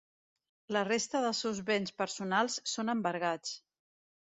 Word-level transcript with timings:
La 0.77 0.81
resta 0.87 1.21
dels 1.25 1.41
seus 1.45 1.61
béns 1.67 1.95
personals 2.03 2.59
són 2.75 2.93
embargats. 2.97 3.57